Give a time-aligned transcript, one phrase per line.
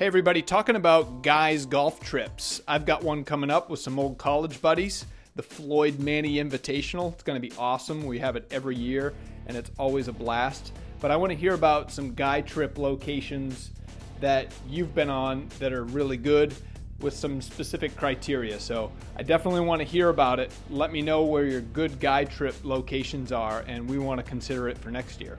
[0.00, 2.62] Hey, everybody, talking about guys' golf trips.
[2.66, 5.04] I've got one coming up with some old college buddies,
[5.36, 7.12] the Floyd Manny Invitational.
[7.12, 8.06] It's going to be awesome.
[8.06, 9.12] We have it every year,
[9.46, 10.72] and it's always a blast.
[11.00, 13.72] But I want to hear about some guy trip locations
[14.20, 16.54] that you've been on that are really good
[17.00, 18.58] with some specific criteria.
[18.58, 20.50] So I definitely want to hear about it.
[20.70, 24.66] Let me know where your good guy trip locations are, and we want to consider
[24.70, 25.38] it for next year.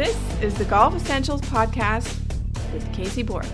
[0.00, 2.18] This is the Golf Essentials Podcast
[2.72, 3.44] with Casey Bourque.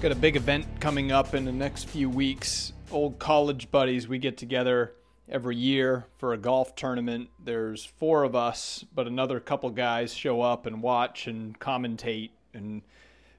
[0.00, 2.72] Got a big event coming up in the next few weeks.
[2.92, 4.92] Old college buddies, we get together
[5.28, 7.30] every year for a golf tournament.
[7.44, 12.82] There's four of us, but another couple guys show up and watch and commentate, and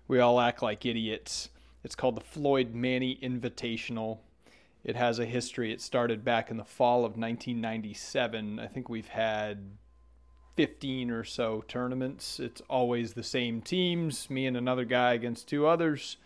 [0.09, 1.47] we all act like idiots.
[1.85, 4.17] It's called the Floyd Manny Invitational.
[4.83, 5.71] It has a history.
[5.71, 8.59] It started back in the fall of 1997.
[8.59, 9.71] I think we've had
[10.55, 12.39] 15 or so tournaments.
[12.39, 16.17] It's always the same teams, me and another guy against two others.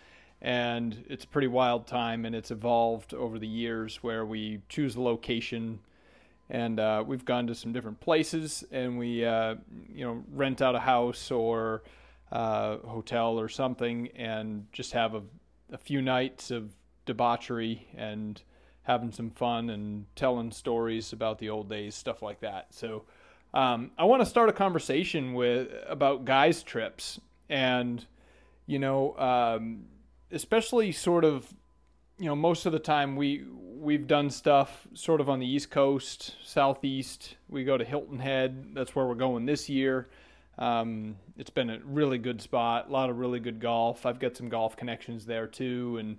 [0.41, 4.95] And it's a pretty wild time, and it's evolved over the years where we choose
[4.95, 5.79] a location,
[6.49, 9.55] and uh, we've gone to some different places, and we, uh,
[9.91, 11.81] you know, rent out a house or
[12.31, 15.23] uh, hotel or something, and just have a,
[15.71, 16.71] a few nights of
[17.07, 18.41] debauchery and
[18.83, 22.67] having some fun and telling stories about the old days, stuff like that.
[22.73, 23.03] So
[23.53, 28.05] um, I want to start a conversation with about guys' trips, and
[28.65, 29.85] you know, um,
[30.31, 31.51] especially sort of,
[32.19, 33.45] you know, most of the time we
[33.79, 37.35] we've done stuff sort of on the East Coast, Southeast.
[37.47, 38.73] We go to Hilton Head.
[38.73, 40.07] That's where we're going this year.
[40.57, 44.05] Um, it's been a really good spot, a lot of really good golf.
[44.05, 46.17] I've got some golf connections there too, and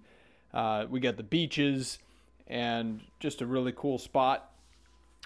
[0.53, 1.99] uh, we got the beaches
[2.47, 4.51] and just a really cool spot.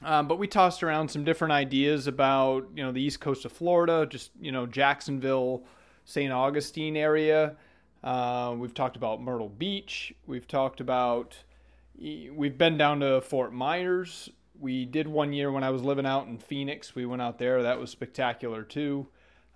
[0.04, 3.52] Um, but we tossed around some different ideas about you know the east coast of
[3.52, 5.64] Florida, just you know Jacksonville,
[6.04, 6.32] St.
[6.32, 7.56] Augustine area.
[8.02, 10.12] Uh, we've talked about Myrtle Beach.
[10.26, 11.36] We've talked about
[12.00, 14.28] we've been down to Fort Myers.
[14.58, 16.94] We did one year when I was living out in Phoenix.
[16.94, 17.62] We went out there.
[17.62, 19.06] That was spectacular too.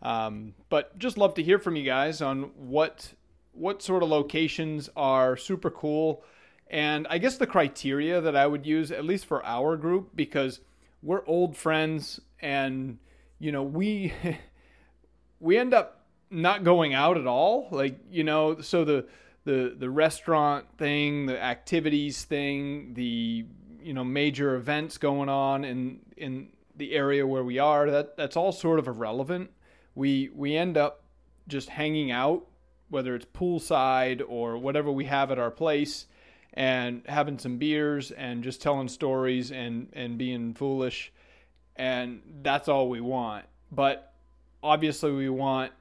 [0.03, 3.13] Um, but just love to hear from you guys on what
[3.57, 6.23] what sort of locations are super cool
[6.69, 10.61] and I guess the criteria that I would use, at least for our group, because
[11.03, 12.99] we're old friends and,
[13.39, 14.13] you know, we
[15.41, 17.69] we end up not going out at all.
[17.71, 19.07] Like, you know, so the
[19.45, 23.47] the the restaurant thing, the activities thing, the
[23.81, 28.37] you know, major events going on in in the area where we are, that that's
[28.37, 29.51] all sort of irrelevant.
[29.95, 31.05] We we end up
[31.47, 32.45] just hanging out,
[32.89, 36.07] whether it's poolside or whatever we have at our place
[36.55, 41.13] and having some beers and just telling stories and and being foolish
[41.77, 43.45] and that's all we want.
[43.71, 44.15] But
[44.63, 45.73] obviously we want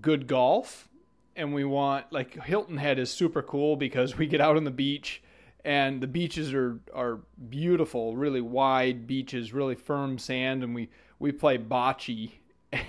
[0.00, 0.88] good golf
[1.36, 4.70] and we want like Hilton Head is super cool because we get out on the
[4.70, 5.22] beach
[5.64, 10.88] and the beaches are are beautiful really wide beaches really firm sand and we
[11.18, 12.32] we play bocce.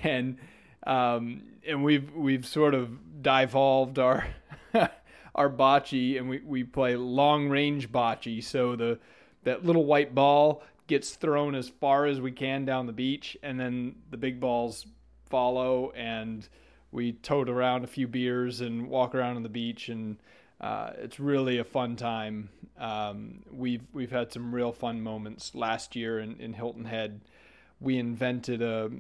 [0.03, 0.38] And
[0.87, 4.27] um, and we've we've sort of devolved our
[5.35, 8.43] our bocce and we, we play long range bocce.
[8.43, 8.99] So the
[9.43, 13.59] that little white ball gets thrown as far as we can down the beach, and
[13.59, 14.85] then the big balls
[15.29, 16.47] follow, and
[16.91, 20.17] we tote around a few beers and walk around on the beach, and
[20.59, 22.49] uh, it's really a fun time.
[22.77, 27.21] Um, we've we've had some real fun moments last year in, in Hilton Head.
[27.79, 28.91] We invented a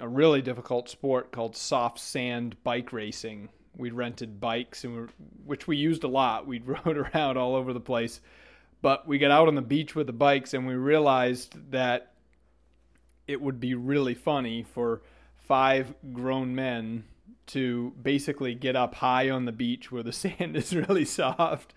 [0.00, 5.08] a really difficult sport called soft sand bike racing, we rented bikes and
[5.44, 6.46] which we used a lot.
[6.54, 8.20] We rode around all over the place,
[8.82, 12.12] but we got out on the beach with the bikes and we realized that
[13.26, 15.02] it would be really funny for
[15.34, 17.04] five grown men
[17.46, 21.74] to basically get up high on the beach where the sand is really soft.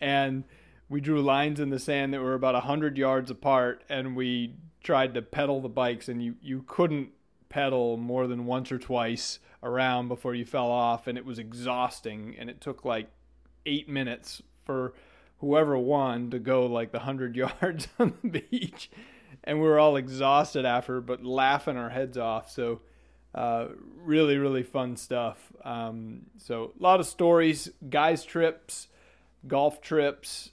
[0.00, 0.44] And
[0.88, 5.14] we drew lines in the sand that were about 100 yards apart and we tried
[5.14, 7.10] to pedal the bikes and you, you couldn't
[7.48, 12.34] pedal more than once or twice around before you fell off and it was exhausting
[12.38, 13.08] and it took like
[13.64, 14.94] eight minutes for
[15.38, 18.90] whoever won to go like the hundred yards on the beach.
[19.44, 22.50] And we were all exhausted after but laughing our heads off.
[22.50, 22.80] So
[23.34, 25.52] uh, really really fun stuff.
[25.64, 28.88] Um, so a lot of stories guys trips
[29.46, 30.50] golf trips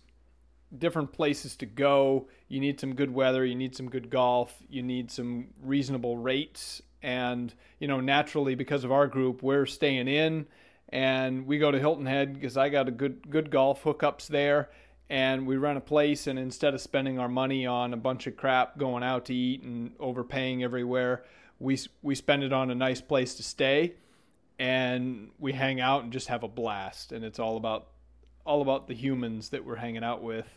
[0.77, 2.27] different places to go.
[2.47, 6.81] You need some good weather you need some good golf you need some reasonable rates.
[7.01, 10.47] And you know naturally because of our group we're staying in.
[10.89, 14.69] And we go to Hilton Head because I got a good good golf hookups there.
[15.09, 18.37] And we rent a place and instead of spending our money on a bunch of
[18.37, 21.23] crap going out to eat and overpaying everywhere
[21.63, 23.95] we we spend it on a nice place to stay.
[24.59, 27.11] And we hang out and just have a blast.
[27.11, 27.87] And it's all about
[28.45, 30.47] all about the humans that we're hanging out with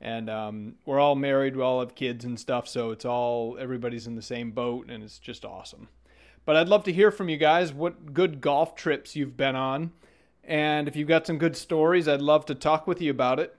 [0.00, 4.06] and um, we're all married we all have kids and stuff so it's all everybody's
[4.06, 5.88] in the same boat and it's just awesome.
[6.44, 9.92] But i'd love to hear from you guys what good golf trips you've been on.
[10.42, 13.54] And if you've got some good stories i'd love to talk with you about it.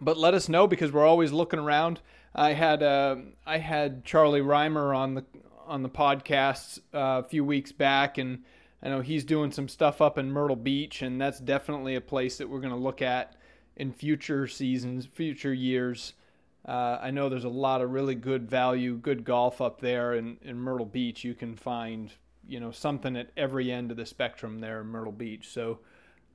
[0.00, 2.00] But let us know because we're always looking around.
[2.34, 3.16] I had uh,
[3.46, 5.24] I had Charlie Rymer on the
[5.66, 8.44] on the podcast uh, a few weeks back, and
[8.82, 12.38] I know he's doing some stuff up in Myrtle Beach, and that's definitely a place
[12.38, 13.34] that we're going to look at
[13.78, 16.12] in future seasons, future years.
[16.66, 20.36] Uh, I know there's a lot of really good value, good golf up there in,
[20.42, 21.24] in Myrtle Beach.
[21.24, 22.12] You can find
[22.46, 25.48] you know something at every end of the spectrum there in Myrtle Beach.
[25.48, 25.78] So,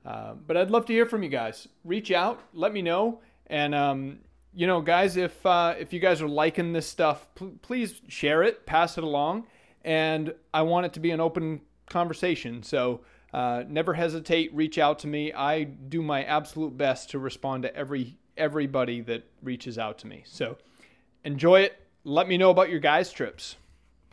[0.04, 1.68] uh, but I'd love to hear from you guys.
[1.84, 4.18] Reach out, let me know and um,
[4.54, 7.26] you know, guys, if uh, if you guys are liking this stuff,
[7.62, 9.46] please share it, pass it along,
[9.84, 12.62] and I want it to be an open conversation.
[12.62, 13.00] So
[13.34, 15.32] uh, never hesitate, reach out to me.
[15.32, 20.22] I do my absolute best to respond to every everybody that reaches out to me.
[20.24, 20.56] So
[21.24, 21.76] enjoy it.
[22.04, 23.56] Let me know about your guys' trips.